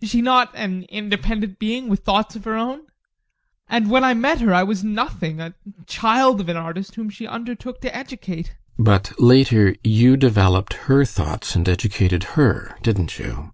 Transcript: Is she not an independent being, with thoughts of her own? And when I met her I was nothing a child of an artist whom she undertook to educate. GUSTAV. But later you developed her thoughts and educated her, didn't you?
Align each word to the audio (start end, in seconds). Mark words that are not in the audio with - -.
Is 0.00 0.08
she 0.08 0.22
not 0.22 0.52
an 0.54 0.84
independent 0.88 1.58
being, 1.58 1.90
with 1.90 2.00
thoughts 2.00 2.34
of 2.34 2.44
her 2.44 2.54
own? 2.56 2.86
And 3.68 3.90
when 3.90 4.04
I 4.04 4.14
met 4.14 4.40
her 4.40 4.54
I 4.54 4.62
was 4.62 4.82
nothing 4.82 5.38
a 5.38 5.52
child 5.86 6.40
of 6.40 6.48
an 6.48 6.56
artist 6.56 6.94
whom 6.94 7.10
she 7.10 7.26
undertook 7.26 7.82
to 7.82 7.94
educate. 7.94 8.56
GUSTAV. 8.78 8.84
But 8.86 9.12
later 9.20 9.76
you 9.84 10.16
developed 10.16 10.72
her 10.88 11.04
thoughts 11.04 11.54
and 11.54 11.68
educated 11.68 12.24
her, 12.40 12.78
didn't 12.82 13.18
you? 13.18 13.52